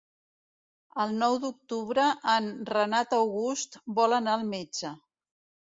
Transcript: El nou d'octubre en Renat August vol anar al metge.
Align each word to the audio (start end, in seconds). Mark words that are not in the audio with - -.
El 1.03 1.13
nou 1.23 1.37
d'octubre 1.43 2.07
en 2.37 2.49
Renat 2.73 3.15
August 3.21 3.79
vol 4.01 4.19
anar 4.21 4.37
al 4.41 4.51
metge. 4.57 4.97